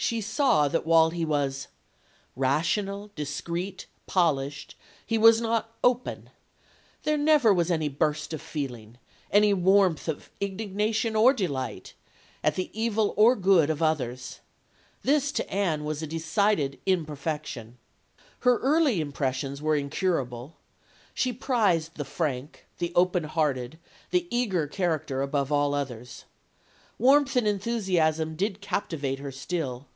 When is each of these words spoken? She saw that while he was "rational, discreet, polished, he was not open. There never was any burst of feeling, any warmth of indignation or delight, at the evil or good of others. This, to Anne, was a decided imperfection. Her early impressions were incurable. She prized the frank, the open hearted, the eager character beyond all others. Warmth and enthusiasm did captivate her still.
She 0.00 0.20
saw 0.20 0.68
that 0.68 0.86
while 0.86 1.10
he 1.10 1.24
was 1.24 1.66
"rational, 2.36 3.10
discreet, 3.16 3.86
polished, 4.06 4.76
he 5.04 5.18
was 5.18 5.40
not 5.40 5.74
open. 5.82 6.30
There 7.02 7.18
never 7.18 7.52
was 7.52 7.68
any 7.68 7.88
burst 7.88 8.32
of 8.32 8.40
feeling, 8.40 8.98
any 9.32 9.52
warmth 9.52 10.06
of 10.06 10.30
indignation 10.40 11.16
or 11.16 11.32
delight, 11.34 11.94
at 12.44 12.54
the 12.54 12.70
evil 12.80 13.12
or 13.16 13.34
good 13.34 13.70
of 13.70 13.82
others. 13.82 14.38
This, 15.02 15.32
to 15.32 15.50
Anne, 15.52 15.82
was 15.84 16.00
a 16.00 16.06
decided 16.06 16.78
imperfection. 16.86 17.76
Her 18.42 18.58
early 18.58 19.00
impressions 19.00 19.60
were 19.60 19.74
incurable. 19.74 20.58
She 21.12 21.32
prized 21.32 21.96
the 21.96 22.04
frank, 22.04 22.66
the 22.78 22.92
open 22.94 23.24
hearted, 23.24 23.80
the 24.12 24.28
eager 24.30 24.68
character 24.68 25.26
beyond 25.26 25.50
all 25.50 25.74
others. 25.74 26.24
Warmth 27.00 27.36
and 27.36 27.46
enthusiasm 27.46 28.34
did 28.34 28.60
captivate 28.60 29.20
her 29.20 29.30
still. 29.30 29.86